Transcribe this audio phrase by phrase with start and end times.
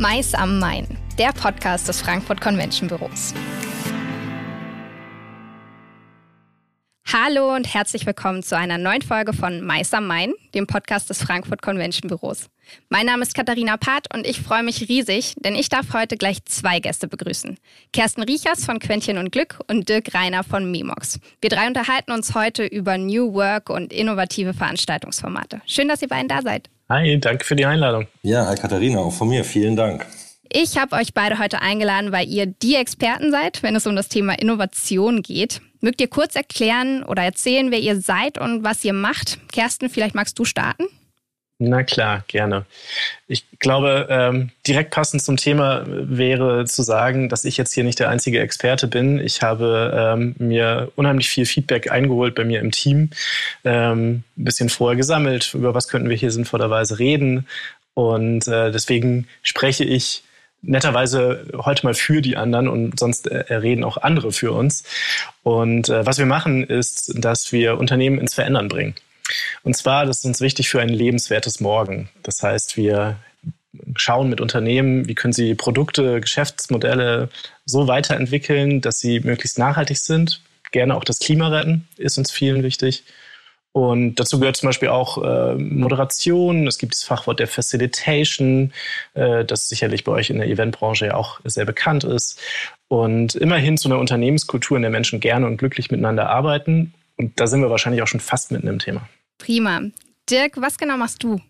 [0.00, 0.86] Mais am Main,
[1.18, 3.34] der Podcast des Frankfurt Convention Büros.
[7.12, 11.20] Hallo und herzlich willkommen zu einer neuen Folge von Mais am Main, dem Podcast des
[11.20, 12.48] Frankfurt Convention Büros.
[12.90, 16.44] Mein Name ist Katharina Part und ich freue mich riesig, denn ich darf heute gleich
[16.44, 17.58] zwei Gäste begrüßen.
[17.92, 21.18] Kerstin Riechers von Quentchen und Glück und Dirk Reiner von Memox.
[21.40, 25.60] Wir drei unterhalten uns heute über New Work und innovative Veranstaltungsformate.
[25.66, 26.70] Schön, dass ihr beiden da seid.
[26.90, 28.06] Hi, danke für die Einladung.
[28.22, 29.44] Ja, hi Katharina, auch von mir.
[29.44, 30.06] Vielen Dank.
[30.50, 34.08] Ich habe euch beide heute eingeladen, weil ihr die Experten seid, wenn es um das
[34.08, 35.60] Thema Innovation geht.
[35.82, 39.38] Mögt ihr kurz erklären oder erzählen, wer ihr seid und was ihr macht?
[39.52, 40.84] Kerstin, vielleicht magst du starten?
[41.60, 42.66] Na klar, gerne.
[43.26, 47.98] Ich glaube, ähm, direkt passend zum Thema wäre zu sagen, dass ich jetzt hier nicht
[47.98, 49.18] der einzige Experte bin.
[49.18, 53.10] Ich habe ähm, mir unheimlich viel Feedback eingeholt bei mir im Team,
[53.64, 57.48] ähm, ein bisschen vorher gesammelt, über was könnten wir hier sinnvollerweise reden.
[57.94, 60.22] Und äh, deswegen spreche ich
[60.62, 64.84] netterweise heute mal für die anderen und sonst äh, reden auch andere für uns.
[65.42, 68.94] Und äh, was wir machen, ist, dass wir Unternehmen ins Verändern bringen.
[69.62, 72.08] Und zwar, das ist uns wichtig für ein lebenswertes Morgen.
[72.22, 73.16] Das heißt, wir
[73.96, 77.28] schauen mit Unternehmen, wie können sie Produkte, Geschäftsmodelle
[77.64, 80.42] so weiterentwickeln, dass sie möglichst nachhaltig sind.
[80.72, 83.04] Gerne auch das Klima retten, ist uns vielen wichtig.
[83.72, 86.66] Und dazu gehört zum Beispiel auch äh, Moderation.
[86.66, 88.72] Es gibt das Fachwort der Facilitation,
[89.14, 92.40] äh, das sicherlich bei euch in der Eventbranche ja auch sehr bekannt ist.
[92.88, 96.94] Und immerhin zu einer Unternehmenskultur, in der Menschen gerne und glücklich miteinander arbeiten.
[97.16, 99.08] Und da sind wir wahrscheinlich auch schon fast mitten im Thema.
[99.38, 99.80] Prima.
[100.28, 101.40] Dirk, was genau machst du?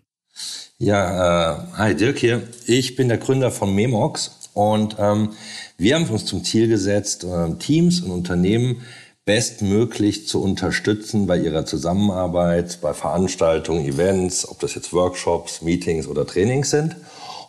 [0.79, 2.43] Ja, äh, hi Dirk hier.
[2.67, 5.31] Ich bin der Gründer von Memox und ähm,
[5.77, 8.83] wir haben uns zum Ziel gesetzt, äh, Teams und Unternehmen
[9.25, 16.27] bestmöglich zu unterstützen bei ihrer Zusammenarbeit, bei Veranstaltungen, Events, ob das jetzt Workshops, Meetings oder
[16.27, 16.97] Trainings sind.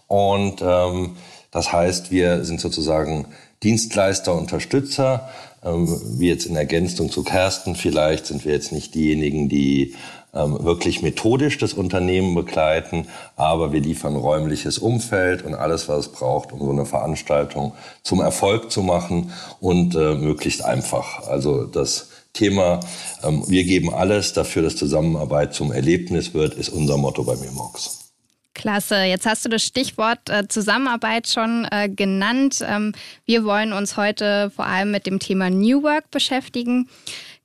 [0.07, 1.15] Und ähm,
[1.51, 3.27] das heißt, wir sind sozusagen
[3.63, 5.29] Dienstleister, Unterstützer.
[5.63, 5.87] Ähm,
[6.17, 9.95] wie jetzt in Ergänzung zu Kersten, vielleicht sind wir jetzt nicht diejenigen, die
[10.31, 16.51] wirklich methodisch das Unternehmen begleiten, aber wir liefern räumliches Umfeld und alles, was es braucht,
[16.51, 17.73] um so eine Veranstaltung
[18.03, 21.27] zum Erfolg zu machen und äh, möglichst einfach.
[21.27, 22.79] Also das Thema,
[23.23, 27.99] ähm, wir geben alles dafür, dass Zusammenarbeit zum Erlebnis wird, ist unser Motto bei Memox.
[28.53, 29.03] Klasse.
[29.03, 32.63] Jetzt hast du das Stichwort äh, Zusammenarbeit schon äh, genannt.
[32.67, 32.93] Ähm,
[33.25, 36.89] wir wollen uns heute vor allem mit dem Thema New Work beschäftigen.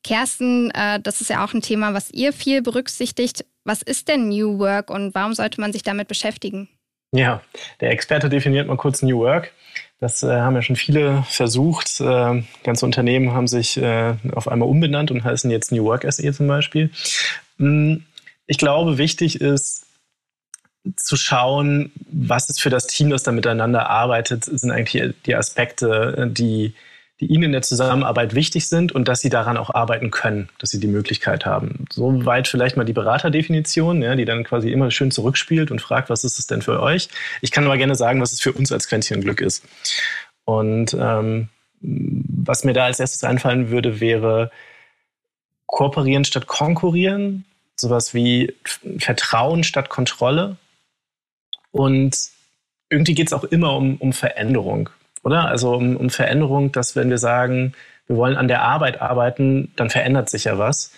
[0.05, 3.45] Kerstin, äh, das ist ja auch ein Thema, was ihr viel berücksichtigt.
[3.65, 6.69] Was ist denn New Work und warum sollte man sich damit beschäftigen?
[7.13, 7.43] Ja,
[7.81, 9.53] der Experte definiert mal kurz New Work.
[10.01, 12.01] Das äh, haben ja schon viele versucht.
[12.01, 16.33] Äh, ganze Unternehmen haben sich äh, auf einmal umbenannt und heißen jetzt New Work SE
[16.33, 16.91] zum Beispiel.
[17.59, 18.05] Hm,
[18.47, 19.87] ich glaube, wichtig ist
[20.97, 26.31] zu schauen, was ist für das Team, das da miteinander arbeitet, sind eigentlich die Aspekte,
[26.31, 26.75] die
[27.21, 30.71] die ihnen in der Zusammenarbeit wichtig sind und dass sie daran auch arbeiten können, dass
[30.71, 31.85] sie die Möglichkeit haben.
[31.93, 36.25] Soweit vielleicht mal die Beraterdefinition, ja, die dann quasi immer schön zurückspielt und fragt, was
[36.25, 37.09] ist es denn für euch?
[37.41, 39.65] Ich kann aber gerne sagen, was es für uns als Quäntchen Glück ist.
[40.45, 41.49] Und ähm,
[41.81, 44.51] was mir da als erstes einfallen würde, wäre
[45.67, 47.45] kooperieren statt konkurrieren,
[47.77, 48.55] sowas wie
[48.99, 50.57] Vertrauen statt Kontrolle.
[51.71, 52.17] Und
[52.89, 54.91] irgendwie geht es auch immer um, um Veränderung
[55.25, 55.49] oder?
[55.49, 57.75] Also um, um Veränderung, dass wenn wir sagen,
[58.07, 60.93] wir wollen an der Arbeit arbeiten, dann verändert sich ja was.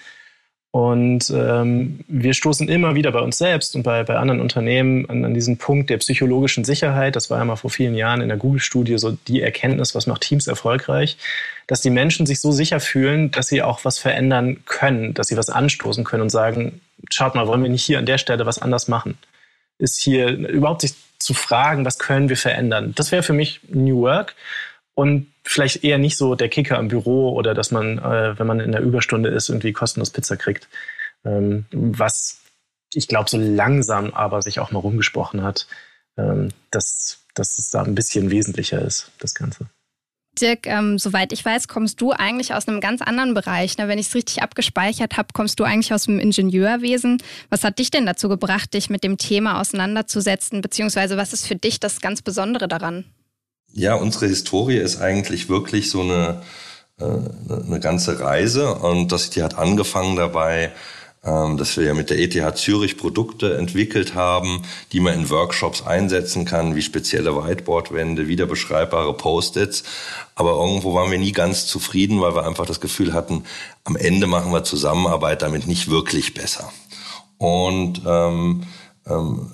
[0.72, 5.24] Und ähm, wir stoßen immer wieder bei uns selbst und bei, bei anderen Unternehmen an,
[5.24, 7.16] an diesen Punkt der psychologischen Sicherheit.
[7.16, 10.20] Das war ja mal vor vielen Jahren in der Google-Studie so die Erkenntnis, was macht
[10.20, 11.16] Teams erfolgreich,
[11.66, 15.38] dass die Menschen sich so sicher fühlen, dass sie auch was verändern können, dass sie
[15.38, 18.60] was anstoßen können und sagen, schaut mal, wollen wir nicht hier an der Stelle was
[18.60, 19.16] anders machen?
[19.78, 20.94] Ist hier überhaupt sich
[21.26, 22.92] zu fragen, was können wir verändern.
[22.94, 24.36] Das wäre für mich New Work
[24.94, 28.60] und vielleicht eher nicht so der Kicker im Büro oder dass man, äh, wenn man
[28.60, 30.68] in der Überstunde ist, irgendwie kostenlos Pizza kriegt.
[31.24, 32.42] Ähm, was
[32.94, 35.66] ich glaube, so langsam aber sich auch mal rumgesprochen hat,
[36.16, 39.66] ähm, dass, dass es da ein bisschen wesentlicher ist, das Ganze.
[40.40, 43.78] Dirk, ähm, soweit ich weiß, kommst du eigentlich aus einem ganz anderen Bereich.
[43.78, 43.88] Ne?
[43.88, 47.22] Wenn ich es richtig abgespeichert habe, kommst du eigentlich aus dem Ingenieurwesen.
[47.50, 50.60] Was hat dich denn dazu gebracht, dich mit dem Thema auseinanderzusetzen?
[50.60, 53.04] Beziehungsweise was ist für dich das ganz Besondere daran?
[53.72, 56.42] Ja, unsere Historie ist eigentlich wirklich so eine,
[56.98, 60.72] äh, eine ganze Reise und das, die hat angefangen dabei,
[61.26, 64.62] dass wir ja mit der ETH Zürich Produkte entwickelt haben,
[64.92, 69.82] die man in Workshops einsetzen kann, wie spezielle Whiteboardwände, wiederbeschreibbare Post-its.
[70.36, 73.42] Aber irgendwo waren wir nie ganz zufrieden, weil wir einfach das Gefühl hatten,
[73.84, 76.72] am Ende machen wir Zusammenarbeit damit nicht wirklich besser.
[77.38, 78.62] Und ähm,
[79.06, 79.50] ähm,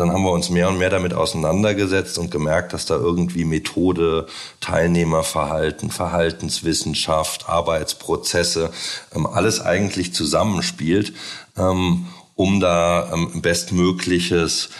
[0.00, 4.26] dann haben wir uns mehr und mehr damit auseinandergesetzt und gemerkt, dass da irgendwie Methode,
[4.60, 8.70] Teilnehmerverhalten, Verhaltenswissenschaft, Arbeitsprozesse,
[9.14, 11.12] ähm, alles eigentlich zusammenspielt,
[11.56, 14.70] ähm, um da ähm, bestmögliches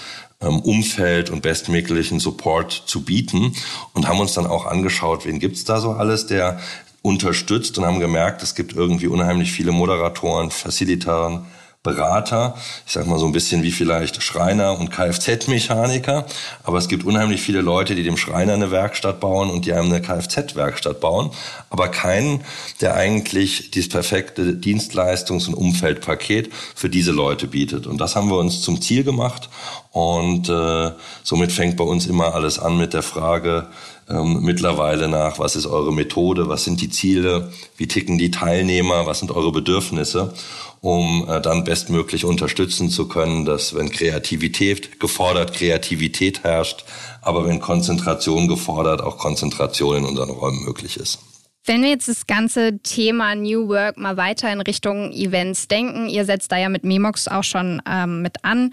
[0.43, 3.55] Umfeld und bestmöglichen Support zu bieten
[3.93, 6.59] und haben uns dann auch angeschaut, wen gibt's da so alles, der
[7.03, 11.45] unterstützt und haben gemerkt, es gibt irgendwie unheimlich viele Moderatoren, Facilitatoren,
[11.83, 12.57] Berater,
[12.87, 16.27] ich sag mal so ein bisschen wie vielleicht Schreiner und Kfz-Mechaniker,
[16.63, 19.87] aber es gibt unheimlich viele Leute, die dem Schreiner eine Werkstatt bauen und die einem
[19.87, 21.31] eine Kfz-Werkstatt bauen,
[21.71, 22.45] aber keinen,
[22.83, 27.87] der eigentlich dieses perfekte Dienstleistungs- und Umfeldpaket für diese Leute bietet.
[27.87, 29.49] Und das haben wir uns zum Ziel gemacht.
[29.91, 30.91] Und äh,
[31.23, 33.69] somit fängt bei uns immer alles an mit der Frage,
[34.09, 39.07] ähm, mittlerweile nach, was ist eure Methode, was sind die Ziele, wie ticken die Teilnehmer,
[39.07, 40.35] was sind eure Bedürfnisse
[40.81, 46.85] um äh, dann bestmöglich unterstützen zu können, dass wenn Kreativität gefordert, Kreativität herrscht,
[47.23, 51.19] aber wenn Konzentration gefordert, auch Konzentration in unseren Räumen möglich ist.
[51.67, 56.25] Wenn wir jetzt das ganze Thema New Work mal weiter in Richtung Events denken, ihr
[56.25, 58.73] setzt da ja mit Memox auch schon ähm, mit an.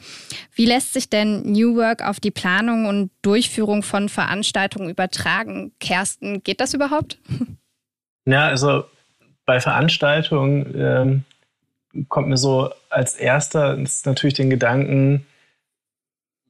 [0.55, 5.73] Wie lässt sich denn New Work auf die Planung und Durchführung von Veranstaltungen übertragen?
[5.81, 7.19] Kersten, geht das überhaupt?
[8.29, 8.83] Ja, also
[9.45, 11.23] bei Veranstaltungen ähm,
[12.07, 15.25] kommt mir so als erster natürlich den Gedanken,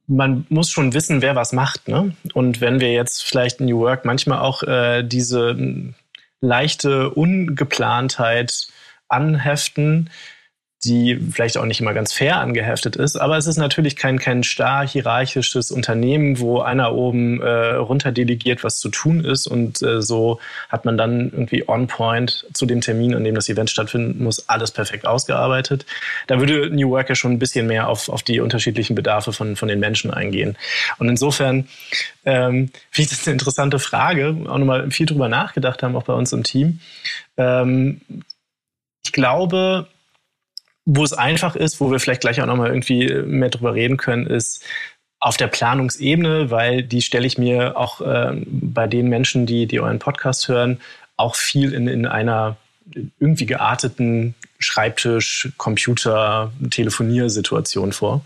[0.07, 1.87] man muss schon wissen, wer was macht.
[1.87, 2.15] Ne?
[2.33, 5.93] Und wenn wir jetzt vielleicht in New Work manchmal auch äh, diese
[6.39, 8.67] leichte Ungeplantheit
[9.09, 10.09] anheften,
[10.87, 13.17] die vielleicht auch nicht immer ganz fair angeheftet ist.
[13.17, 18.63] Aber es ist natürlich kein, kein starr hierarchisches Unternehmen, wo einer oben äh, runter delegiert,
[18.63, 19.47] was zu tun ist.
[19.47, 20.39] Und äh, so
[20.69, 24.47] hat man dann irgendwie on point zu dem Termin, an dem das Event stattfinden muss,
[24.47, 25.85] alles perfekt ausgearbeitet.
[26.27, 29.55] Da würde New Work ja schon ein bisschen mehr auf, auf die unterschiedlichen Bedarfe von,
[29.55, 30.57] von den Menschen eingehen.
[30.97, 31.67] Und insofern
[32.25, 36.13] ähm, finde ich das eine interessante Frage, auch nochmal viel drüber nachgedacht haben, auch bei
[36.13, 36.79] uns im Team.
[37.35, 38.01] Ähm,
[39.03, 39.87] ich glaube,
[40.89, 44.25] wo es einfach ist, wo wir vielleicht gleich auch nochmal irgendwie mehr drüber reden können,
[44.25, 44.63] ist
[45.19, 49.81] auf der Planungsebene, weil die stelle ich mir auch äh, bei den Menschen, die, die
[49.81, 50.79] euren Podcast hören,
[51.17, 52.55] auch viel in, in einer
[53.19, 58.23] irgendwie gearteten Schreibtisch, Computer, Telefoniersituation vor.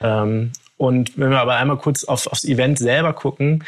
[0.00, 3.64] Ähm, und wenn wir aber einmal kurz auf, aufs Event selber gucken,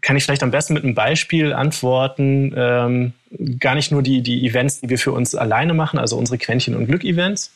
[0.00, 2.52] kann ich vielleicht am besten mit einem Beispiel antworten.
[2.56, 3.12] Ähm,
[3.58, 6.76] gar nicht nur die, die Events, die wir für uns alleine machen, also unsere Quäntchen-
[6.76, 7.52] und Glück-Events.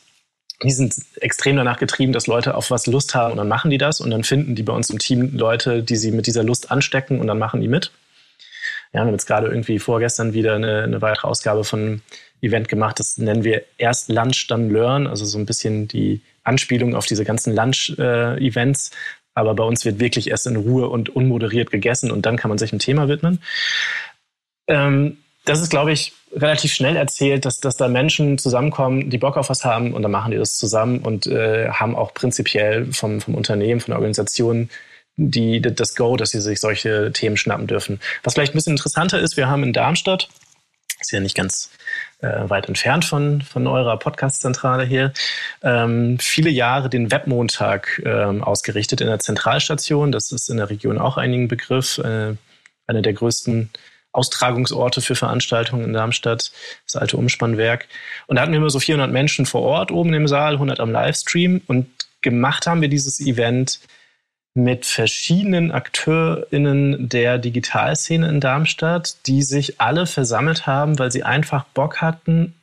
[0.61, 3.77] Die sind extrem danach getrieben, dass Leute auf was Lust haben und dann machen die
[3.77, 6.71] das und dann finden die bei uns im Team Leute, die sie mit dieser Lust
[6.71, 7.91] anstecken und dann machen die mit.
[8.93, 12.01] Ja, wir haben jetzt gerade irgendwie vorgestern wieder eine, eine weitere Ausgabe von einem
[12.41, 12.99] Event gemacht.
[12.99, 17.25] Das nennen wir erst Lunch, dann Learn, also so ein bisschen die Anspielung auf diese
[17.25, 18.93] ganzen Lunch-Events, äh,
[19.33, 22.57] aber bei uns wird wirklich erst in Ruhe und unmoderiert gegessen und dann kann man
[22.57, 23.41] sich einem Thema widmen.
[24.67, 29.37] Ähm, das ist, glaube ich, relativ schnell erzählt, dass, dass da Menschen zusammenkommen, die Bock
[29.37, 33.19] auf was haben und dann machen die das zusammen und äh, haben auch prinzipiell vom,
[33.21, 34.69] vom Unternehmen, von der Organisation
[35.15, 37.99] die, das Go, dass sie sich solche Themen schnappen dürfen.
[38.23, 40.29] Was vielleicht ein bisschen interessanter ist, wir haben in Darmstadt,
[41.03, 41.69] ist ja nicht ganz
[42.21, 45.13] äh, weit entfernt von, von eurer Podcast-Zentrale hier,
[45.61, 50.11] ähm, viele Jahre den Webmontag ähm, ausgerichtet in der Zentralstation.
[50.11, 51.97] Das ist in der Region auch einigen Begriff.
[51.99, 52.35] Äh,
[52.87, 53.69] eine der größten
[54.11, 56.51] Austragungsorte für Veranstaltungen in Darmstadt,
[56.85, 57.87] das alte Umspannwerk.
[58.27, 60.91] Und da hatten wir immer so 400 Menschen vor Ort oben im Saal, 100 am
[60.91, 61.61] Livestream.
[61.67, 61.87] Und
[62.21, 63.79] gemacht haben wir dieses Event
[64.55, 71.65] mit verschiedenen AkteurInnen der Digitalszene in Darmstadt, die sich alle versammelt haben, weil sie einfach
[71.65, 72.53] Bock hatten,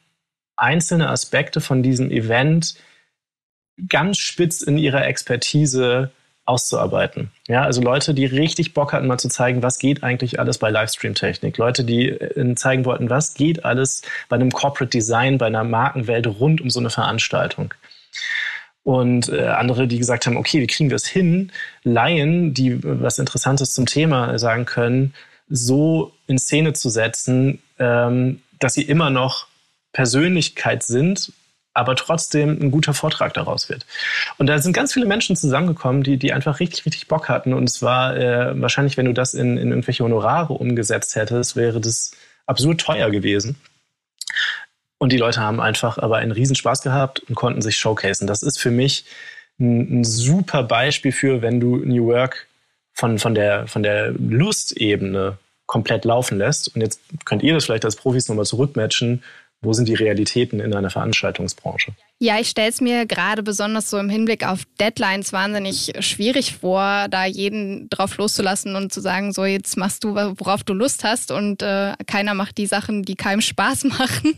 [0.57, 2.77] einzelne Aspekte von diesem Event
[3.89, 6.11] ganz spitz in ihrer Expertise
[6.45, 7.31] auszuarbeiten.
[7.49, 10.71] Ja, also Leute, die richtig Bock hatten, mal zu zeigen, was geht eigentlich alles bei
[10.71, 11.57] Livestream-Technik.
[11.59, 16.27] Leute, die äh, zeigen wollten, was geht alles bei einem Corporate Design, bei einer Markenwelt
[16.27, 17.75] rund um so eine Veranstaltung
[18.83, 21.53] und äh, andere, die gesagt haben, okay, wie kriegen wir es hin,
[21.85, 25.15] Laien, die was Interessantes zum Thema sagen können,
[25.49, 29.47] so in Szene zu setzen, ähm, dass sie immer noch
[29.93, 31.33] Persönlichkeit sind,
[31.75, 33.87] aber trotzdem ein guter Vortrag daraus wird.
[34.39, 37.53] Und da sind ganz viele Menschen zusammengekommen, die, die einfach richtig, richtig Bock hatten.
[37.53, 41.81] Und es war äh, wahrscheinlich, wenn du das in, in irgendwelche Honorare umgesetzt hättest, wäre
[41.81, 42.13] das
[42.47, 43.57] absurd teuer gewesen.
[45.03, 48.27] Und die Leute haben einfach aber einen Riesenspaß gehabt und konnten sich showcasen.
[48.27, 49.07] Das ist für mich
[49.59, 52.47] ein, ein super Beispiel für, wenn du New Work
[52.93, 56.75] von, von der, von der Lustebene komplett laufen lässt.
[56.75, 59.23] Und jetzt könnt ihr das vielleicht als Profis nochmal zurückmatchen.
[59.63, 61.93] Wo sind die Realitäten in einer Veranstaltungsbranche?
[62.19, 67.09] Ja, ich stelle es mir gerade besonders so im Hinblick auf Deadlines wahnsinnig schwierig vor,
[67.11, 71.31] da jeden drauf loszulassen und zu sagen, so jetzt machst du, worauf du Lust hast
[71.31, 74.35] und äh, keiner macht die Sachen, die keinem Spaß machen.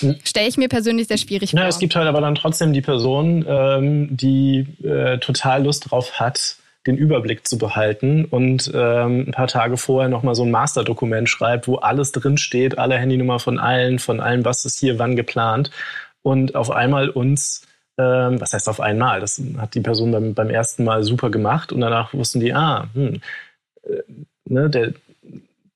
[0.00, 0.16] Hm.
[0.24, 1.60] stelle ich mir persönlich sehr schwierig vor.
[1.60, 6.18] Ja, es gibt halt aber dann trotzdem die Person, ähm, die äh, total Lust drauf
[6.18, 11.28] hat, den Überblick zu behalten und ähm, ein paar Tage vorher nochmal so ein Masterdokument
[11.28, 15.70] schreibt, wo alles drinsteht, alle Handynummer von allen, von allem, was ist hier wann geplant
[16.22, 17.66] und auf einmal uns,
[17.98, 21.72] ähm, was heißt auf einmal, das hat die Person beim, beim ersten Mal super gemacht
[21.72, 23.20] und danach wussten die, ah, hm,
[23.84, 24.02] äh,
[24.46, 24.92] ne, der,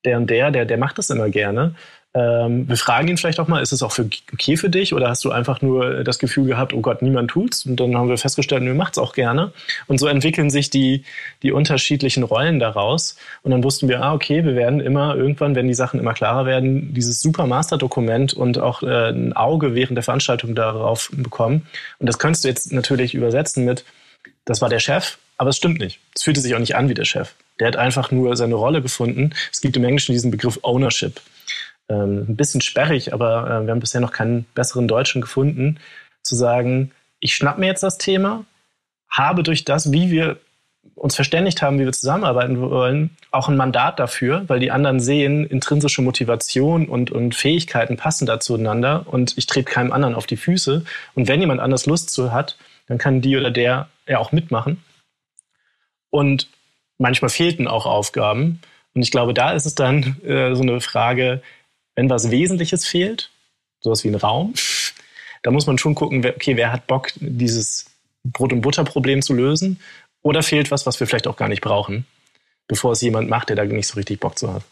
[0.05, 1.75] der und der, der, der macht das immer gerne.
[2.18, 5.08] Ähm, wir fragen ihn vielleicht auch mal, ist es auch für, okay für dich oder
[5.08, 7.64] hast du einfach nur das Gefühl gehabt, oh Gott, niemand tut's?
[7.64, 9.52] Und dann haben wir festgestellt, nö, macht's auch gerne.
[9.87, 11.04] Und so entwickeln sich die,
[11.42, 13.16] die unterschiedlichen Rollen daraus.
[13.42, 16.44] Und dann wussten wir, ah, okay, wir werden immer irgendwann, wenn die Sachen immer klarer
[16.44, 21.68] werden, dieses super Masterdokument und auch äh, ein Auge während der Veranstaltung darauf bekommen.
[22.00, 23.84] Und das könntest du jetzt natürlich übersetzen mit,
[24.44, 26.00] das war der Chef, aber es stimmt nicht.
[26.16, 27.34] Es fühlte sich auch nicht an wie der Chef.
[27.60, 29.30] Der hat einfach nur seine Rolle gefunden.
[29.52, 31.20] Es gibt im Englischen diesen Begriff Ownership
[31.88, 35.78] ähm, ein bisschen sperrig, aber äh, wir haben bisher noch keinen besseren Deutschen gefunden,
[36.23, 38.45] zu sagen, ich schnapp mir jetzt das Thema,
[39.09, 40.38] habe durch das, wie wir
[40.95, 45.45] uns verständigt haben, wie wir zusammenarbeiten wollen, auch ein Mandat dafür, weil die anderen sehen,
[45.47, 50.37] intrinsische Motivation und, und Fähigkeiten passen da zueinander und ich trete keinem anderen auf die
[50.37, 50.85] Füße.
[51.14, 54.83] Und wenn jemand anders Lust zu hat, dann kann die oder der ja auch mitmachen.
[56.11, 56.49] Und
[56.97, 58.61] manchmal fehlten auch Aufgaben.
[58.95, 61.42] Und ich glaube, da ist es dann äh, so eine Frage,
[61.99, 63.28] wenn was Wesentliches fehlt,
[63.81, 64.55] sowas wie ein Raum,
[65.43, 67.87] da muss man schon gucken, okay, wer hat Bock, dieses
[68.23, 69.81] Brot- und Butter-Problem zu lösen?
[70.23, 72.07] Oder fehlt was, was wir vielleicht auch gar nicht brauchen,
[72.69, 74.62] bevor es jemand macht, der da nicht so richtig Bock zu hat?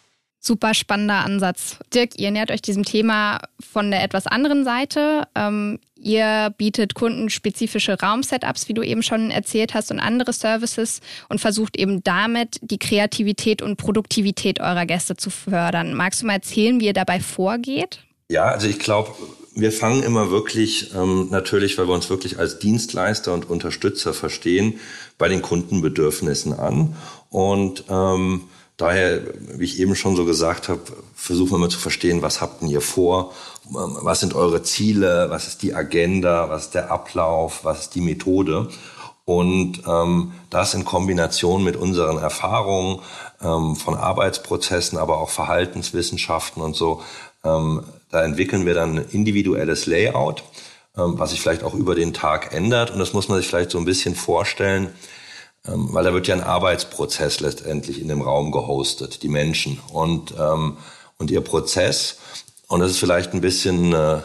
[0.41, 1.79] Super spannender Ansatz.
[1.93, 5.27] Dirk, ihr nähert euch diesem Thema von der etwas anderen Seite.
[5.35, 11.01] Ähm, ihr bietet Kunden spezifische Raumsetups, wie du eben schon erzählt hast, und andere Services
[11.29, 15.95] und versucht eben damit die Kreativität und Produktivität eurer Gäste zu fördern.
[15.95, 18.05] Magst du mal erzählen, wie ihr dabei vorgeht?
[18.29, 19.13] Ja, also ich glaube,
[19.57, 24.81] wir fangen immer wirklich, ähm, natürlich, weil wir uns wirklich als Dienstleister und Unterstützer verstehen,
[25.17, 26.95] bei den Kundenbedürfnissen an.
[27.31, 28.43] Und ähm,
[28.77, 29.23] Daher,
[29.57, 30.81] wie ich eben schon so gesagt habe,
[31.15, 33.33] versuchen wir mal zu verstehen, was habt ihr vor,
[33.65, 38.03] was sind eure Ziele, was ist die Agenda, was ist der Ablauf, was ist die
[38.03, 38.69] Methode.
[39.25, 43.01] Und ähm, das in Kombination mit unseren Erfahrungen
[43.43, 47.03] ähm, von Arbeitsprozessen, aber auch Verhaltenswissenschaften und so,
[47.45, 50.45] ähm, da entwickeln wir dann ein individuelles Layout,
[50.97, 52.91] ähm, was sich vielleicht auch über den Tag ändert.
[52.91, 54.91] Und das muss man sich vielleicht so ein bisschen vorstellen
[55.69, 60.35] ähm, weil da wird ja ein Arbeitsprozess letztendlich in dem Raum gehostet, die Menschen und,
[60.39, 60.77] ähm,
[61.19, 62.19] und ihr Prozess.
[62.69, 64.21] Und das ist vielleicht ein bisschen, äh,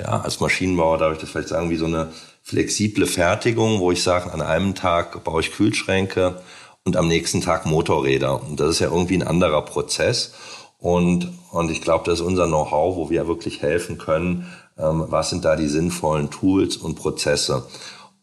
[0.00, 4.02] ja, als Maschinenbauer darf ich das vielleicht sagen, wie so eine flexible Fertigung, wo ich
[4.02, 6.42] sage, an einem Tag baue ich Kühlschränke
[6.84, 8.42] und am nächsten Tag Motorräder.
[8.42, 10.34] Und das ist ja irgendwie ein anderer Prozess.
[10.78, 15.30] Und, und ich glaube, das ist unser Know-how, wo wir wirklich helfen können, ähm, was
[15.30, 17.66] sind da die sinnvollen Tools und Prozesse.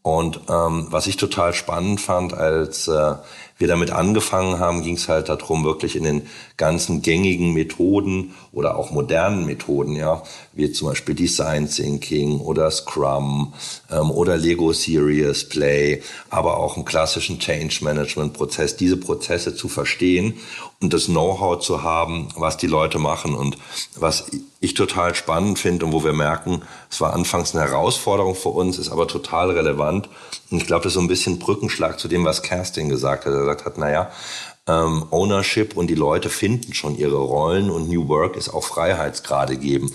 [0.04, 3.16] Und ähm, was ich total spannend fand, als äh,
[3.58, 6.28] wir damit angefangen haben, ging es halt darum, wirklich in den
[6.62, 10.22] ganzen gängigen Methoden oder auch modernen Methoden, ja,
[10.54, 13.54] wie zum Beispiel Design Thinking oder Scrum
[13.90, 19.70] ähm, oder Lego Serious Play, aber auch im klassischen Change Management Prozess, diese Prozesse zu
[19.70, 20.36] verstehen
[20.82, 23.58] und das Know-how zu haben, was die Leute machen und
[23.96, 24.28] was
[24.60, 28.78] ich total spannend finde und wo wir merken, es war anfangs eine Herausforderung für uns,
[28.78, 30.10] ist aber total relevant.
[30.52, 33.34] Und ich glaube, das ist so ein bisschen Brückenschlag zu dem, was Kerstin gesagt hat.
[33.34, 34.12] Er gesagt hat, naja,
[34.68, 39.58] ähm, Ownership und die Leute finden schon ihre Rollen und New Work ist auch Freiheitsgrade
[39.58, 39.92] geben.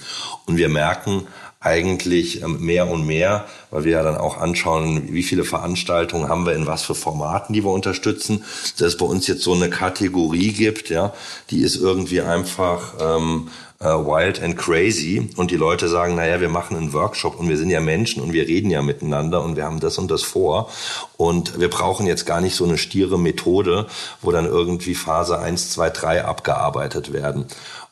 [0.47, 1.27] Und wir merken
[1.61, 6.47] eigentlich ähm, mehr und mehr, weil wir ja dann auch anschauen, wie viele Veranstaltungen haben
[6.47, 8.45] wir in was für Formaten, die wir unterstützen,
[8.79, 11.13] dass es bei uns jetzt so eine Kategorie gibt, ja,
[11.51, 13.49] die ist irgendwie einfach ähm,
[13.81, 17.57] äh, wild and crazy und die Leute sagen, naja, wir machen einen Workshop und wir
[17.57, 20.71] sind ja Menschen und wir reden ja miteinander und wir haben das und das vor
[21.17, 23.87] und wir brauchen jetzt gar nicht so eine stiere Methode,
[24.23, 27.47] wo dann irgendwie Phase 1, 2, 3 abgearbeitet werden.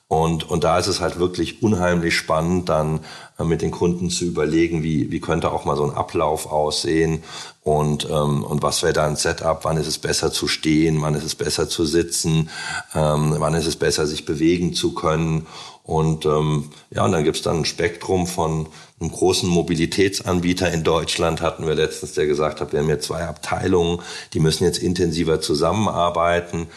[0.07, 3.01] Und, und da ist es halt wirklich unheimlich spannend, dann
[3.39, 7.25] äh, mit den Kunden zu überlegen, wie, wie könnte auch mal so ein Ablauf aussehen
[7.63, 11.15] und, ähm, und was wäre da ein Setup, wann ist es besser zu stehen, wann
[11.15, 12.51] ist es besser zu sitzen,
[12.95, 15.47] ähm, wann ist es besser, sich bewegen zu können.
[15.85, 20.73] Und ähm, ja, und dann gibt's dann ein Spektrum von einem großen Mobilitätsanbieter.
[20.73, 24.01] In Deutschland, hatten wir letztens, der gesagt hat, wir haben hier zwei Abteilungen,
[24.33, 26.69] die müssen jetzt intensiver zusammenarbeiten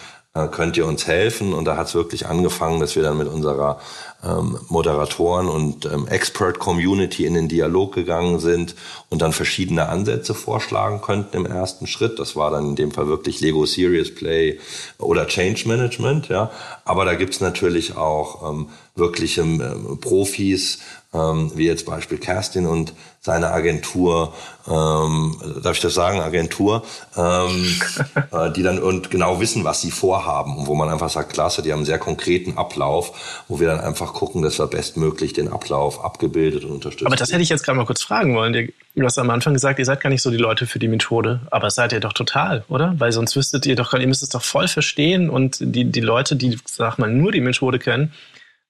[0.46, 1.54] könnt ihr uns helfen?
[1.54, 3.80] Und da hat es wirklich angefangen, dass wir dann mit unserer
[4.24, 8.76] ähm, Moderatoren und ähm, Expert-Community in den Dialog gegangen sind
[9.10, 12.20] und dann verschiedene Ansätze vorschlagen könnten im ersten Schritt.
[12.20, 14.60] Das war dann in dem Fall wirklich Lego Serious Play
[14.98, 16.30] oder Change Management.
[16.30, 16.52] Ja.
[16.86, 20.80] Aber da gibt's natürlich auch ähm, wirkliche ähm, Profis,
[21.14, 22.94] ähm, wie jetzt Beispiel Kerstin und
[23.28, 24.34] seine Agentur,
[24.68, 26.84] ähm, darf ich das sagen, Agentur,
[27.18, 27.76] ähm,
[28.32, 31.62] äh, die dann und genau wissen, was sie vorhaben und wo man einfach sagt, klasse,
[31.62, 35.50] die haben einen sehr konkreten Ablauf, wo wir dann einfach gucken, dass wir bestmöglich den
[35.50, 37.06] Ablauf abgebildet und unterstützen.
[37.06, 38.72] Aber das hätte ich jetzt gerade mal kurz fragen wollen.
[38.96, 41.42] Du hast am Anfang gesagt, ihr seid gar nicht so die Leute für die Methode,
[41.52, 42.96] aber seid ihr doch total, oder?
[42.98, 46.38] Weil sonst wüsstet ihr doch, ihr müsst es doch voll verstehen und die, die Leute,
[46.38, 48.14] die, sag mal, nur die Methode kennen,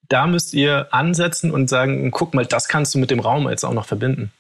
[0.10, 3.64] da müsst ihr ansetzen und sagen, guck mal, das kannst du mit dem Raum jetzt
[3.64, 4.32] auch noch verbinden.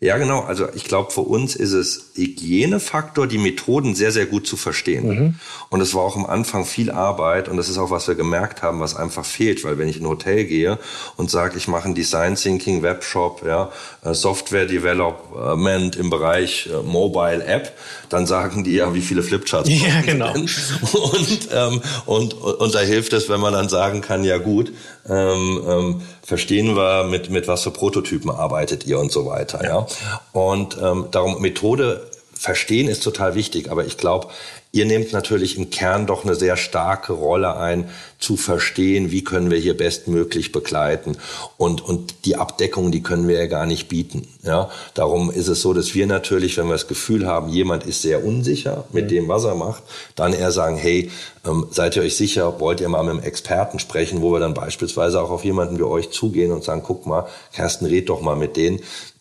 [0.00, 0.40] Ja, genau.
[0.40, 5.06] Also ich glaube, für uns ist es Hygienefaktor, die Methoden sehr, sehr gut zu verstehen.
[5.06, 5.34] Mhm.
[5.70, 8.62] Und es war auch am Anfang viel Arbeit und das ist auch, was wir gemerkt
[8.62, 9.64] haben, was einfach fehlt.
[9.64, 10.78] Weil wenn ich in ein Hotel gehe
[11.16, 13.70] und sage, ich mache einen Design Thinking Webshop, ja,
[14.04, 17.72] äh, Software Development im Bereich äh, Mobile App,
[18.08, 20.34] dann sagen die ja, wie viele Flipcharts ja, genau.
[20.34, 24.72] Und, ähm, und, und da hilft es, wenn man dann sagen kann, ja gut,
[25.08, 29.64] ähm, ähm, verstehen wir, mit, mit was für Prototypen arbeitet ihr und so weiter.
[29.64, 29.86] Ja.
[30.32, 34.28] Und ähm, darum Methode verstehen ist total wichtig, aber ich glaube,
[34.74, 37.88] Ihr nehmt natürlich im Kern doch eine sehr starke Rolle ein,
[38.18, 41.16] zu verstehen, wie können wir hier bestmöglich begleiten.
[41.56, 44.26] Und, und die Abdeckung, die können wir ja gar nicht bieten.
[44.42, 48.02] Ja, darum ist es so, dass wir natürlich, wenn wir das Gefühl haben, jemand ist
[48.02, 49.08] sehr unsicher mit mhm.
[49.10, 49.84] dem, was er macht,
[50.16, 51.08] dann eher sagen, hey,
[51.46, 54.54] ähm, seid ihr euch sicher, wollt ihr mal mit einem Experten sprechen, wo wir dann
[54.54, 58.34] beispielsweise auch auf jemanden wie euch zugehen und sagen, guck mal, Kersten, red doch mal
[58.34, 58.80] mit denen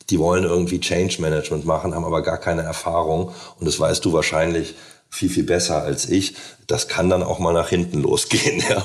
[0.10, 3.31] die wollen irgendwie Change Management machen, haben aber gar keine Erfahrung.
[3.57, 4.75] Und das weißt du wahrscheinlich
[5.13, 6.36] viel, viel besser als ich.
[6.67, 8.84] Das kann dann auch mal nach hinten losgehen, ja.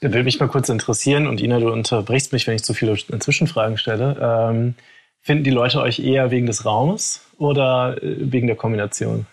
[0.00, 3.76] Würde mich mal kurz interessieren, und Ina, du unterbrichst mich, wenn ich zu viele Zwischenfragen
[3.76, 4.16] stelle.
[4.50, 4.74] Ähm,
[5.20, 9.26] finden die Leute euch eher wegen des Raumes oder äh, wegen der Kombination?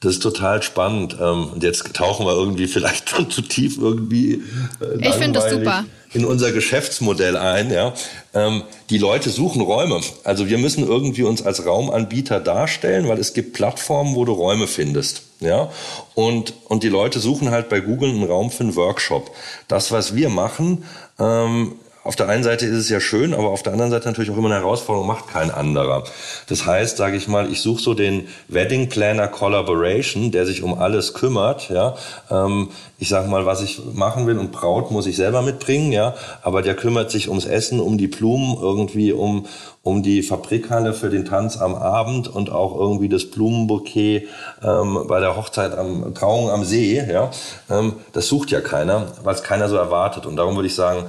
[0.00, 1.16] Das ist total spannend.
[1.20, 4.42] Ähm, und jetzt tauchen wir irgendwie vielleicht schon zu tief irgendwie.
[4.80, 5.84] Äh, ich finde das super
[6.16, 7.70] in unser Geschäftsmodell ein.
[7.70, 7.92] Ja.
[8.32, 10.00] Ähm, die Leute suchen Räume.
[10.24, 14.66] Also wir müssen irgendwie uns als Raumanbieter darstellen, weil es gibt Plattformen, wo du Räume
[14.66, 15.22] findest.
[15.40, 15.70] Ja.
[16.14, 19.30] Und, und die Leute suchen halt bei Google einen Raum für einen Workshop.
[19.68, 20.84] Das, was wir machen,
[21.18, 21.74] ähm,
[22.06, 24.36] auf der einen Seite ist es ja schön, aber auf der anderen Seite natürlich auch
[24.36, 26.04] immer eine Herausforderung, macht kein anderer.
[26.48, 30.78] Das heißt, sage ich mal, ich suche so den Wedding Planner Collaboration, der sich um
[30.78, 31.68] alles kümmert.
[31.68, 31.96] Ja,
[32.30, 35.92] ähm, ich sage mal, was ich machen will und Braut muss ich selber mitbringen.
[35.92, 39.46] Ja, aber der kümmert sich ums Essen, um die Blumen, irgendwie um
[39.86, 44.26] um die Fabrikhalle für den Tanz am Abend und auch irgendwie das Blumenbouquet
[44.60, 47.00] ähm, bei der Hochzeit am Trauung am See.
[47.08, 47.30] Ja,
[47.70, 50.26] ähm, das sucht ja keiner, weil es keiner so erwartet.
[50.26, 51.04] Und darum würde ich sagen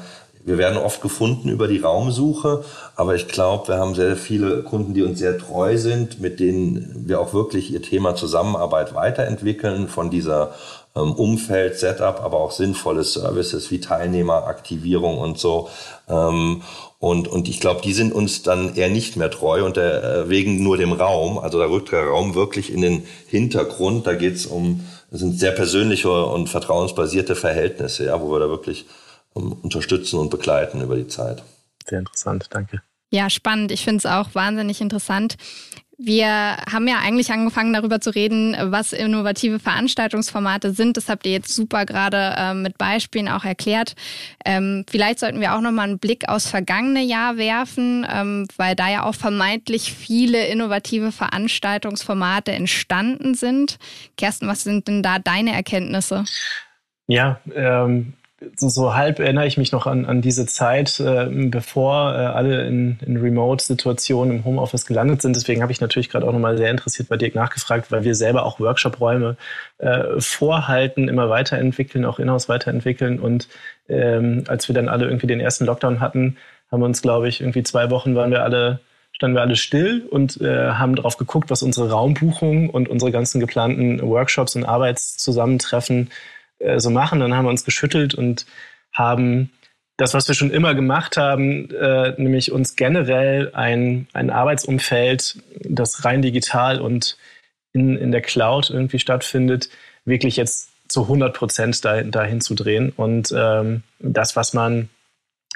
[0.47, 2.63] wir werden oft gefunden über die Raumsuche,
[2.95, 7.03] aber ich glaube, wir haben sehr viele Kunden, die uns sehr treu sind, mit denen
[7.05, 10.53] wir auch wirklich ihr Thema Zusammenarbeit weiterentwickeln, von dieser
[10.95, 15.67] ähm, Umfeld, Setup, aber auch sinnvolle Services wie Teilnehmeraktivierung und so.
[16.07, 16.61] Ähm,
[16.99, 20.29] und, und ich glaube, die sind uns dann eher nicht mehr treu und der, äh,
[20.29, 21.39] wegen nur dem Raum.
[21.39, 24.07] Also da rückt der Raum wirklich in den Hintergrund.
[24.07, 28.47] Da geht es um, das sind sehr persönliche und vertrauensbasierte Verhältnisse, ja, wo wir da
[28.47, 28.85] wirklich
[29.33, 31.43] unterstützen und begleiten über die Zeit.
[31.85, 32.81] Sehr interessant, danke.
[33.09, 33.71] Ja, spannend.
[33.71, 35.37] Ich finde es auch wahnsinnig interessant.
[35.99, 40.95] Wir haben ja eigentlich angefangen darüber zu reden, was innovative Veranstaltungsformate sind.
[40.95, 43.95] Das habt ihr jetzt super gerade äh, mit Beispielen auch erklärt.
[44.45, 48.75] Ähm, vielleicht sollten wir auch noch mal einen Blick aufs vergangene Jahr werfen, ähm, weil
[48.75, 53.79] da ja auch vermeintlich viele innovative Veranstaltungsformate entstanden sind.
[54.17, 56.25] Kerstin, was sind denn da deine Erkenntnisse?
[57.07, 58.13] Ja, ähm,
[58.55, 62.67] so, so halb erinnere ich mich noch an, an diese Zeit, äh, bevor äh, alle
[62.67, 65.35] in, in Remote-Situationen im Homeoffice gelandet sind.
[65.35, 68.45] Deswegen habe ich natürlich gerade auch nochmal sehr interessiert bei Dirk nachgefragt, weil wir selber
[68.45, 69.37] auch Workshop-Räume
[69.79, 73.19] äh, vorhalten, immer weiterentwickeln, auch in-house weiterentwickeln.
[73.19, 73.47] Und
[73.89, 76.37] ähm, als wir dann alle irgendwie den ersten Lockdown hatten,
[76.71, 78.79] haben wir uns, glaube ich, irgendwie zwei Wochen waren wir alle
[79.13, 83.39] standen wir alle still und äh, haben darauf geguckt, was unsere Raumbuchung und unsere ganzen
[83.39, 86.36] geplanten Workshops und Arbeitszusammentreffen äh,
[86.77, 87.19] so machen.
[87.19, 88.45] Dann haben wir uns geschüttelt und
[88.93, 89.51] haben
[89.97, 96.05] das, was wir schon immer gemacht haben, äh, nämlich uns generell ein, ein Arbeitsumfeld, das
[96.05, 97.17] rein digital und
[97.73, 99.69] in, in der Cloud irgendwie stattfindet,
[100.05, 102.93] wirklich jetzt zu 100 Prozent dahin, dahin zu drehen.
[102.95, 104.89] Und ähm, das, was man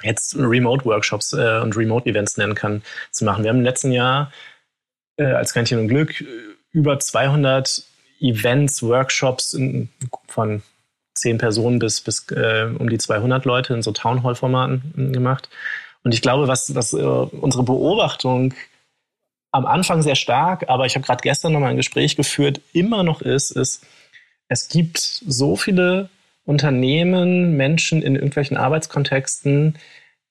[0.01, 3.43] jetzt Remote-Workshops äh, und Remote-Events nennen kann, zu machen.
[3.43, 4.31] Wir haben im letzten Jahr
[5.17, 6.23] äh, als Quäntchen und Glück
[6.71, 7.83] über 200
[8.19, 9.89] Events, Workshops in,
[10.27, 10.63] von
[11.13, 15.49] zehn Personen bis, bis äh, um die 200 Leute in so Townhall-Formaten gemacht.
[16.03, 18.53] Und ich glaube, was, was äh, unsere Beobachtung
[19.51, 23.03] am Anfang sehr stark, aber ich habe gerade gestern noch mal ein Gespräch geführt, immer
[23.03, 23.85] noch ist, ist,
[24.47, 26.09] es gibt so viele
[26.45, 29.77] Unternehmen, Menschen in irgendwelchen Arbeitskontexten,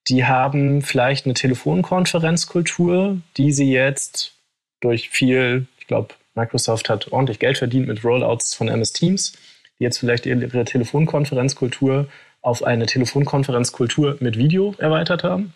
[0.09, 4.35] die haben vielleicht eine Telefonkonferenzkultur, die sie jetzt
[4.81, 9.35] durch viel, ich glaube, Microsoft hat ordentlich Geld verdient mit Rollouts von MS Teams,
[9.81, 12.09] jetzt vielleicht ihre Telefonkonferenzkultur
[12.43, 15.53] auf eine Telefonkonferenzkultur mit Video erweitert haben.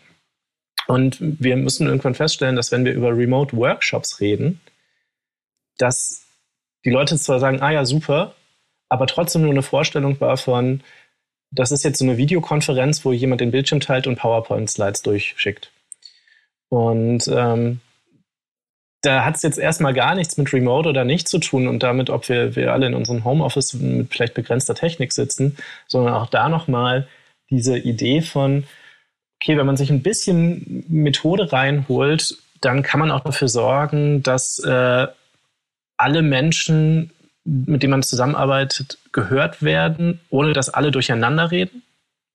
[0.86, 4.60] Und wir müssen irgendwann feststellen, dass wenn wir über Remote Workshops reden,
[5.78, 6.26] dass
[6.84, 8.34] die Leute zwar sagen, ah ja, super,
[8.88, 10.82] aber trotzdem nur eine Vorstellung war von,
[11.50, 15.70] das ist jetzt so eine Videokonferenz, wo jemand den Bildschirm teilt und PowerPoint-Slides durchschickt.
[16.68, 17.80] Und ähm,
[19.04, 22.10] da hat es jetzt erstmal gar nichts mit Remote oder nicht zu tun und damit,
[22.10, 26.48] ob wir, wir alle in unserem Homeoffice mit vielleicht begrenzter Technik sitzen, sondern auch da
[26.48, 27.06] nochmal
[27.50, 28.64] diese Idee von,
[29.40, 34.58] okay, wenn man sich ein bisschen Methode reinholt, dann kann man auch dafür sorgen, dass
[34.60, 35.06] äh,
[35.96, 37.10] alle Menschen,
[37.44, 41.82] mit denen man zusammenarbeitet, gehört werden, ohne dass alle durcheinander reden.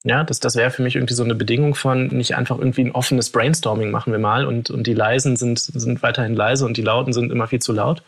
[0.03, 2.91] Ja, das, das wäre für mich irgendwie so eine Bedingung von nicht einfach irgendwie ein
[2.91, 6.81] offenes Brainstorming machen wir mal und, und die Leisen sind, sind weiterhin leise und die
[6.81, 8.01] Lauten sind immer viel zu laut.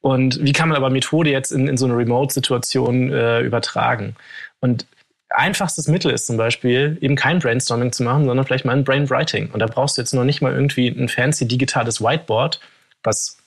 [0.00, 4.16] Und wie kann man aber Methode jetzt in, in so eine Remote-Situation äh, übertragen?
[4.60, 4.86] Und
[5.30, 9.50] einfachstes Mittel ist zum Beispiel, eben kein Brainstorming zu machen, sondern vielleicht mal ein Brainwriting.
[9.52, 12.60] Und da brauchst du jetzt noch nicht mal irgendwie ein fancy digitales Whiteboard,
[13.04, 13.38] was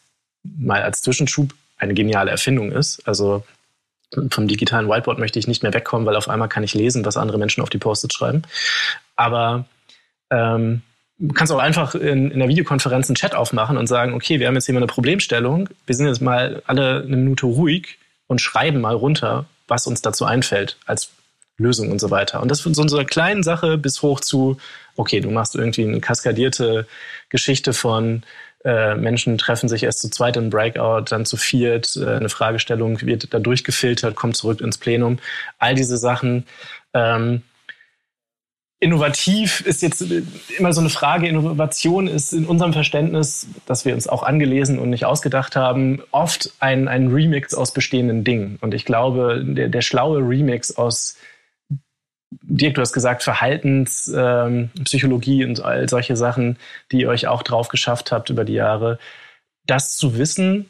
[0.44, 3.06] mal als Zwischenschub eine geniale Erfindung ist.
[3.06, 3.44] Also
[4.30, 7.18] vom digitalen Whiteboard möchte ich nicht mehr wegkommen, weil auf einmal kann ich lesen, was
[7.18, 8.44] andere Menschen auf die Post-its schreiben.
[9.16, 9.66] Aber
[10.30, 10.82] ähm,
[11.18, 14.48] du kannst auch einfach in, in der Videokonferenz einen Chat aufmachen und sagen, okay, wir
[14.48, 18.42] haben jetzt hier mal eine Problemstellung, wir sind jetzt mal alle eine Minute ruhig und
[18.42, 21.10] schreiben mal runter, was uns dazu einfällt als
[21.58, 22.42] Lösung und so weiter.
[22.42, 24.58] Und das von so einer kleinen Sache bis hoch zu,
[24.98, 26.86] okay, du machst irgendwie eine kaskadierte
[27.30, 28.24] Geschichte von
[28.66, 33.00] äh, Menschen treffen sich erst zu zweit im Breakout, dann zu viert, äh, eine Fragestellung
[33.02, 35.20] wird da durchgefiltert, kommt zurück ins Plenum.
[35.60, 36.48] All diese Sachen.
[36.94, 37.44] Ähm,
[38.80, 40.04] innovativ ist jetzt
[40.58, 41.28] immer so eine Frage.
[41.28, 46.52] Innovation ist in unserem Verständnis, dass wir uns auch angelesen und nicht ausgedacht haben, oft
[46.60, 48.58] ein, ein Remix aus bestehenden Dingen.
[48.62, 51.18] Und ich glaube, der, der schlaue Remix aus
[52.32, 56.58] Dirk, du hast gesagt, Verhaltenspsychologie ähm, und all solche Sachen,
[56.92, 59.00] die ihr euch auch drauf geschafft habt über die Jahre.
[59.66, 60.70] Das zu wissen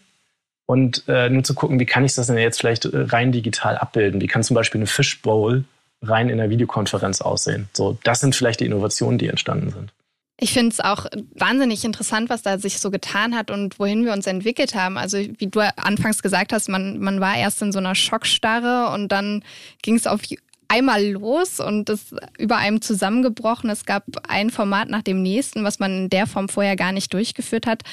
[0.66, 3.78] und äh, nur zu gucken, wie kann ich das denn jetzt vielleicht äh, rein digital
[3.78, 4.22] abbilden?
[4.22, 5.66] Wie kann zum Beispiel eine Fishbowl
[6.02, 7.70] rein in der Videokonferenz aussehen?
[7.74, 9.92] So, das sind vielleicht die Innovationen, die entstanden sind.
[10.38, 14.12] Ich finde es auch wahnsinnig interessant, was da sich so getan hat und wohin wir
[14.12, 14.98] uns entwickelt haben.
[14.98, 19.14] Also wie du anfangs gesagt hast, man, man war erst in so einer Schockstarre und
[19.14, 19.46] dann
[19.82, 20.22] ging es auf
[20.68, 23.70] einmal los und es über einem zusammengebrochen.
[23.70, 27.14] Es gab ein Format nach dem nächsten, was man in der Form vorher gar nicht
[27.14, 27.84] durchgeführt hat.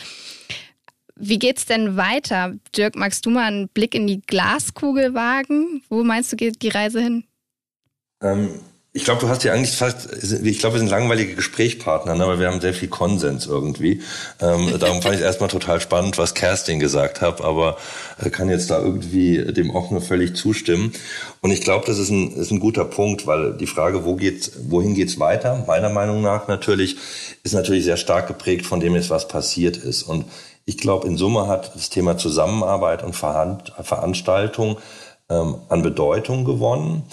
[1.17, 2.55] Wie geht's denn weiter?
[2.77, 5.83] Dirk, magst du mal einen Blick in die Glaskugel wagen?
[5.89, 7.25] Wo meinst du, geht die Reise hin?
[8.23, 8.61] Ähm,
[8.95, 12.39] ich glaube, du hast ja eigentlich fast, ich glaube, wir sind langweilige Gesprächspartner, ne, weil
[12.39, 14.03] wir haben sehr viel Konsens irgendwie.
[14.39, 17.79] Ähm, darum fand ich erstmal total spannend, was Kerstin gesagt hat, aber
[18.23, 20.93] äh, kann jetzt da irgendwie dem auch nur völlig zustimmen.
[21.41, 24.53] Und ich glaube, das ist ein, ist ein guter Punkt, weil die Frage, wo geht's,
[24.69, 26.97] wohin geht's weiter, meiner Meinung nach natürlich,
[27.45, 30.03] ist natürlich sehr stark geprägt von dem, was passiert ist.
[30.03, 30.27] Und
[30.67, 34.77] ich glaube, in Summe hat das Thema Zusammenarbeit und Veranstaltung
[35.31, 37.05] ähm, an Bedeutung gewonnen.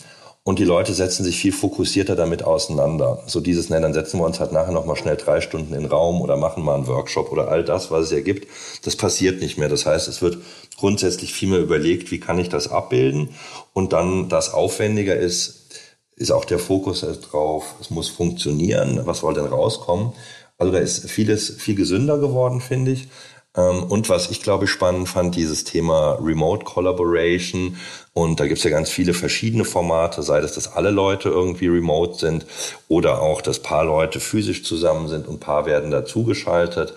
[0.49, 3.21] Und die Leute setzen sich viel fokussierter damit auseinander.
[3.27, 5.91] So dieses, ne, dann setzen wir uns halt nachher nochmal schnell drei Stunden in den
[5.91, 8.47] Raum oder machen mal einen Workshop oder all das, was es ja gibt.
[8.83, 9.69] Das passiert nicht mehr.
[9.69, 10.39] Das heißt, es wird
[10.75, 13.29] grundsätzlich viel mehr überlegt, wie kann ich das abbilden.
[13.73, 15.67] Und dann, das aufwendiger ist,
[16.15, 20.13] ist auch der Fokus drauf, es muss funktionieren, was soll denn rauskommen.
[20.57, 23.07] Also da ist vieles viel gesünder geworden, finde ich.
[23.55, 27.77] Ähm, und was ich glaube spannend fand, dieses Thema Remote Collaboration.
[28.13, 31.67] Und da gibt es ja ganz viele verschiedene Formate, sei das, dass alle Leute irgendwie
[31.67, 32.45] remote sind
[32.87, 36.93] oder auch, dass paar Leute physisch zusammen sind und paar werden dazugeschaltet.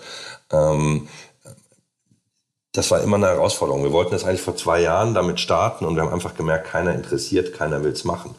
[0.51, 1.07] Ähm,
[2.73, 3.83] das war immer eine Herausforderung.
[3.83, 6.93] Wir wollten das eigentlich vor zwei Jahren damit starten und wir haben einfach gemerkt, keiner
[6.95, 8.35] interessiert, keiner will es machen.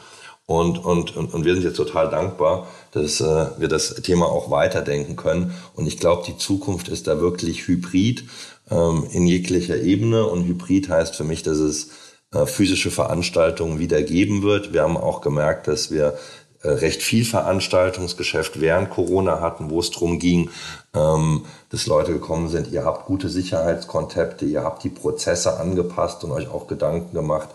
[0.46, 5.16] Und, und, und, wir sind jetzt total dankbar, dass äh, wir das Thema auch weiterdenken
[5.16, 5.54] können.
[5.74, 8.24] Und ich glaube, die Zukunft ist da wirklich hybrid
[8.70, 10.26] ähm, in jeglicher Ebene.
[10.26, 11.90] Und hybrid heißt für mich, dass es
[12.35, 14.74] äh, physische Veranstaltungen wieder geben wird.
[14.74, 16.18] Wir haben auch gemerkt, dass wir
[16.64, 20.50] äh, recht viel Veranstaltungsgeschäft während Corona hatten, wo es darum ging,
[20.94, 26.33] ähm, dass Leute gekommen sind, ihr habt gute Sicherheitskonzepte, ihr habt die Prozesse angepasst und
[26.33, 27.50] euch auch Gedanken gemacht,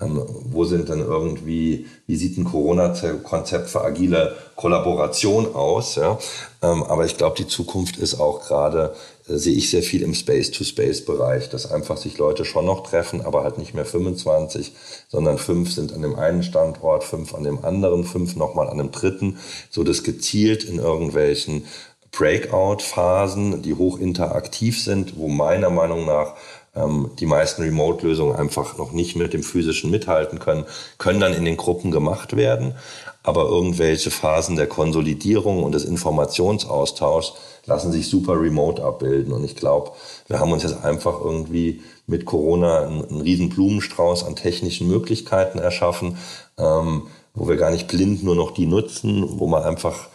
[0.00, 5.96] wo sind denn irgendwie, wie sieht ein Corona-Konzept für agile Kollaboration aus?
[5.96, 6.18] Ja?
[6.62, 8.94] Ähm, aber ich glaube, die Zukunft ist auch gerade,
[9.28, 13.44] äh, sehe ich sehr viel im Space-to-Space-Bereich, dass einfach sich Leute schon noch treffen, aber
[13.44, 14.72] halt nicht mehr 25,
[15.08, 18.92] sondern fünf sind an dem einen Standort, fünf an dem anderen, fünf nochmal an dem
[18.92, 19.38] dritten,
[19.70, 21.64] so dass gezielt in irgendwelchen
[22.12, 26.34] Breakout-Phasen, die hoch interaktiv sind, wo meiner Meinung nach
[26.74, 30.64] ähm, die meisten Remote-Lösungen einfach noch nicht mit dem physischen mithalten können,
[30.98, 32.74] können dann in den Gruppen gemacht werden.
[33.22, 37.34] Aber irgendwelche Phasen der Konsolidierung und des Informationsaustauschs
[37.66, 39.32] lassen sich super remote abbilden.
[39.32, 39.92] Und ich glaube,
[40.26, 45.58] wir haben uns jetzt einfach irgendwie mit Corona einen, einen riesen Blumenstrauß an technischen Möglichkeiten
[45.58, 46.16] erschaffen,
[46.58, 50.08] ähm, wo wir gar nicht blind nur noch die nutzen, wo man einfach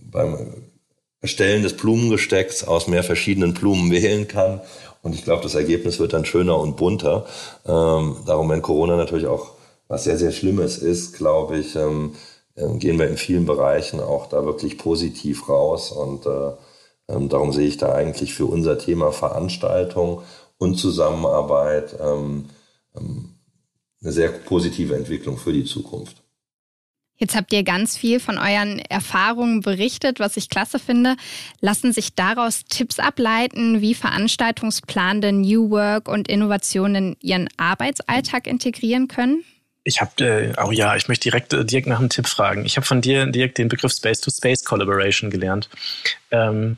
[0.00, 0.64] beim
[1.20, 4.60] Erstellen des Blumengestecks aus mehr verschiedenen Blumen wählen kann
[5.08, 7.24] und ich glaube, das Ergebnis wird dann schöner und bunter.
[7.64, 9.52] Ähm, darum, wenn Corona natürlich auch
[9.88, 12.14] was sehr, sehr Schlimmes ist, glaube ich, ähm,
[12.56, 15.92] äh, gehen wir in vielen Bereichen auch da wirklich positiv raus.
[15.92, 16.50] Und äh,
[17.08, 20.20] ähm, darum sehe ich da eigentlich für unser Thema Veranstaltung
[20.58, 22.50] und Zusammenarbeit ähm,
[22.94, 23.30] ähm,
[24.02, 26.22] eine sehr positive Entwicklung für die Zukunft.
[27.18, 31.16] Jetzt habt ihr ganz viel von euren Erfahrungen berichtet, was ich klasse finde.
[31.60, 39.44] Lassen sich daraus Tipps ableiten, wie Veranstaltungsplanende New Work und Innovationen ihren Arbeitsalltag integrieren können?
[39.82, 42.64] Ich habe, äh, oh ja, ich möchte direkt, äh, direkt nach einem Tipp fragen.
[42.64, 45.68] Ich habe von dir direkt den Begriff Space-to-Space Collaboration gelernt.
[46.30, 46.76] Ähm,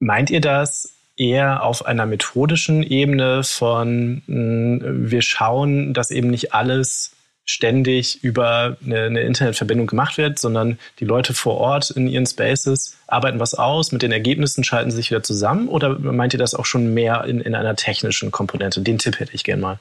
[0.00, 6.54] meint ihr das eher auf einer methodischen Ebene von, mh, wir schauen, dass eben nicht
[6.54, 7.12] alles
[7.50, 12.96] ständig über eine, eine, Internetverbindung gemacht wird, sondern die Leute vor Ort in ihren Spaces
[13.06, 16.54] arbeiten was aus, mit den Ergebnissen schalten sie sich wieder zusammen oder meint ihr das
[16.54, 18.80] auch schon mehr in, in einer technischen Komponente?
[18.80, 19.78] Den Tipp hätte ich gern mal.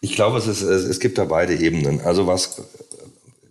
[0.00, 2.00] Ich glaube, es, ist, es gibt da beide Ebenen.
[2.00, 2.62] Also was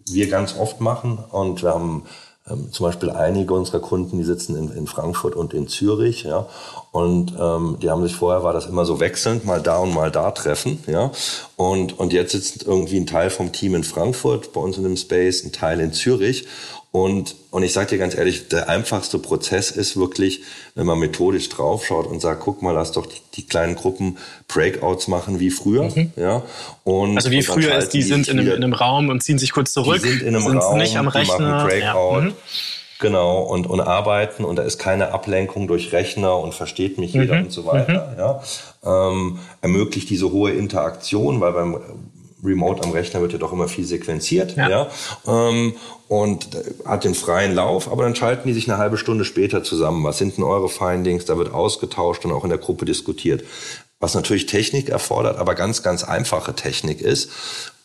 [0.07, 2.05] wir ganz oft machen und wir haben
[2.49, 6.47] ähm, zum Beispiel einige unserer Kunden, die sitzen in, in Frankfurt und in Zürich, ja,
[6.91, 10.11] und ähm, die haben sich vorher war das immer so wechselnd, mal da und mal
[10.11, 11.11] da treffen, ja,
[11.55, 14.97] und und jetzt sitzt irgendwie ein Teil vom Team in Frankfurt bei uns in dem
[14.97, 16.47] Space, ein Teil in Zürich
[16.95, 20.43] und, und ich sage dir ganz ehrlich, der einfachste Prozess ist wirklich,
[20.75, 25.09] wenn man methodisch draufschaut und sagt, guck mal, lass doch die, die kleinen Gruppen Breakouts
[25.09, 25.89] machen wie früher.
[25.93, 26.13] Mhm.
[26.15, 26.43] Ja?
[26.85, 29.51] Und, also wie früher ist, die sind in einem, in einem, Raum und ziehen sich
[29.51, 30.01] kurz zurück.
[30.01, 31.35] Die sind in einem sind Raum, nicht am Rechner.
[31.35, 32.15] Die machen Breakout.
[32.15, 32.21] Ja.
[32.21, 32.33] Mhm.
[32.99, 37.35] Genau, und, und arbeiten und da ist keine Ablenkung durch Rechner und versteht mich jeder
[37.35, 37.43] mhm.
[37.47, 38.13] und so weiter.
[38.13, 38.17] Mhm.
[38.17, 39.09] Ja.
[39.09, 41.77] Ähm, ermöglicht diese hohe Interaktion, weil beim
[42.45, 44.89] Remote am Rechner wird ja doch immer viel sequenziert, ja, ja
[45.27, 45.75] ähm,
[46.07, 46.49] und
[46.85, 50.03] hat den freien Lauf, aber dann schalten die sich eine halbe Stunde später zusammen.
[50.03, 51.25] Was sind denn eure Findings?
[51.25, 53.43] Da wird ausgetauscht und auch in der Gruppe diskutiert.
[53.99, 57.31] Was natürlich Technik erfordert, aber ganz, ganz einfache Technik ist.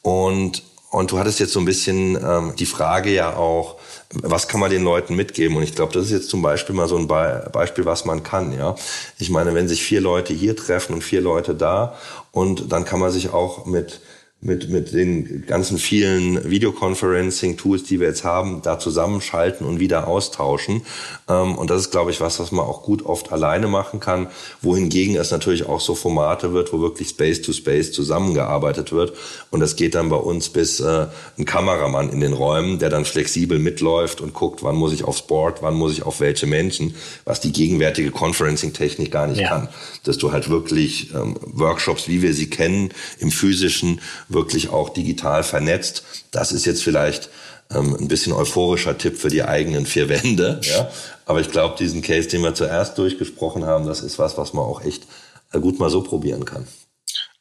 [0.03, 3.77] Und, und du hattest jetzt so ein bisschen ähm, die Frage ja auch,
[4.13, 5.57] was kann man den Leuten mitgeben?
[5.57, 8.23] Und ich glaube, das ist jetzt zum Beispiel mal so ein Be Beispiel, was man
[8.23, 8.53] kann.
[8.53, 8.75] Ja,
[9.19, 11.97] ich meine, wenn sich vier Leute hier treffen und vier Leute da,
[12.33, 14.01] und dann kann man sich auch mit
[14.43, 20.81] mit, mit den ganzen vielen Videoconferencing-Tools, die wir jetzt haben, da zusammenschalten und wieder austauschen.
[21.29, 24.29] Ähm, und das ist, glaube ich, was, was man auch gut oft alleine machen kann,
[24.63, 29.13] wohingegen es natürlich auch so Formate wird, wo wirklich Space-to-Space zusammengearbeitet wird.
[29.51, 33.05] Und das geht dann bei uns bis äh, ein Kameramann in den Räumen, der dann
[33.05, 36.95] flexibel mitläuft und guckt, wann muss ich aufs Board, wann muss ich auf welche Menschen,
[37.27, 39.49] was die gegenwärtige Conferencing-Technik gar nicht ja.
[39.49, 39.69] kann.
[40.05, 44.01] Dass du halt wirklich ähm, Workshops, wie wir sie kennen, im physischen
[44.33, 46.05] wirklich auch digital vernetzt.
[46.31, 47.29] Das ist jetzt vielleicht
[47.73, 50.61] ähm, ein bisschen euphorischer Tipp für die eigenen vier Wände.
[50.63, 50.91] Ja?
[51.27, 54.65] Aber ich glaube, diesen Case, den wir zuerst durchgesprochen haben, das ist was, was man
[54.65, 55.05] auch echt
[55.53, 56.67] äh, gut mal so probieren kann.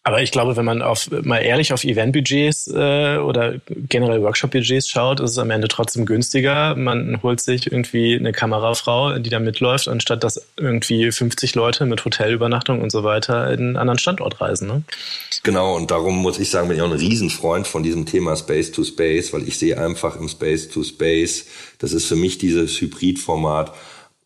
[0.04, 5.20] Aber ich glaube, wenn man auf, mal ehrlich auf Eventbudgets äh, oder generell Workshop-Budgets schaut,
[5.20, 6.74] ist es am Ende trotzdem günstiger.
[6.76, 12.06] Man holt sich irgendwie eine Kamerafrau, die da mitläuft, anstatt dass irgendwie 50 Leute mit
[12.06, 14.70] Hotelübernachtung und so weiter in einen anderen Standort reisen.
[14.70, 14.84] Ne?
[15.44, 18.72] Genau, und darum muss ich sagen, bin ich auch ein Riesenfreund von diesem Thema Space
[18.72, 21.46] to Space, weil ich sehe einfach im Space to Space,
[21.78, 23.74] das ist für mich dieses Hybridformat,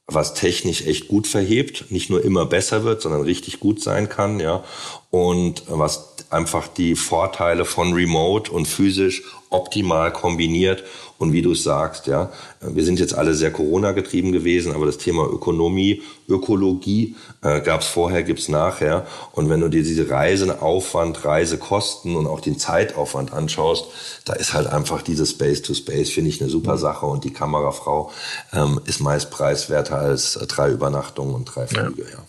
[0.07, 4.39] was technisch echt gut verhebt, nicht nur immer besser wird, sondern richtig gut sein kann,
[4.39, 4.63] ja.
[5.11, 10.83] Und was einfach die Vorteile von Remote und physisch optimal kombiniert
[11.19, 14.97] Und wie du es sagst, ja, wir sind jetzt alle sehr Corona-getrieben gewesen, aber das
[14.97, 19.07] Thema Ökonomie, Ökologie äh, gab es vorher, gibt's nachher.
[19.31, 23.85] Und wenn du dir diese Reiseaufwand, Reisekosten und auch den Zeitaufwand anschaust,
[24.25, 27.05] da ist halt einfach dieses Space-to-Space, finde ich, eine super Sache.
[27.05, 28.11] Und die Kamerafrau
[28.51, 32.03] ähm, ist meist preiswerter als äh, drei Übernachtungen und drei Flüge.
[32.03, 32.17] Ja.
[32.17, 32.25] ja.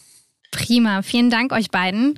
[0.52, 2.16] Prima, vielen Dank euch beiden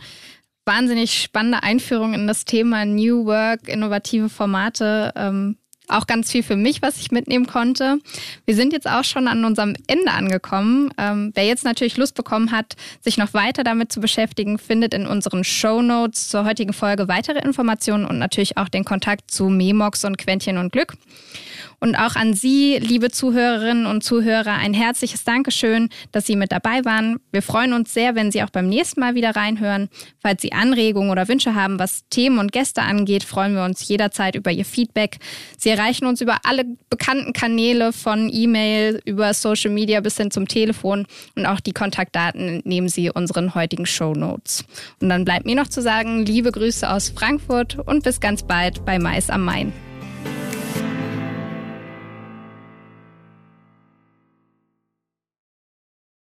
[0.66, 5.12] wahnsinnig spannende Einführung in das Thema New Work, innovative Formate.
[5.16, 5.56] Ähm,
[5.88, 7.98] auch ganz viel für mich, was ich mitnehmen konnte.
[8.44, 10.90] Wir sind jetzt auch schon an unserem Ende angekommen.
[10.98, 15.06] Ähm, wer jetzt natürlich Lust bekommen hat, sich noch weiter damit zu beschäftigen, findet in
[15.06, 20.04] unseren Show Notes zur heutigen Folge weitere Informationen und natürlich auch den Kontakt zu Memox
[20.04, 20.94] und Quentchen und Glück.
[21.80, 26.84] Und auch an Sie, liebe Zuhörerinnen und Zuhörer, ein herzliches Dankeschön, dass Sie mit dabei
[26.84, 27.18] waren.
[27.32, 29.88] Wir freuen uns sehr, wenn Sie auch beim nächsten Mal wieder reinhören.
[30.20, 34.34] Falls Sie Anregungen oder Wünsche haben, was Themen und Gäste angeht, freuen wir uns jederzeit
[34.34, 35.18] über Ihr Feedback.
[35.58, 40.48] Sie erreichen uns über alle bekannten Kanäle von E-Mail über Social Media bis hin zum
[40.48, 44.64] Telefon und auch die Kontaktdaten nehmen Sie unseren heutigen Show Notes.
[45.00, 48.84] Und dann bleibt mir noch zu sagen, liebe Grüße aus Frankfurt und bis ganz bald
[48.84, 49.72] bei Mais am Main.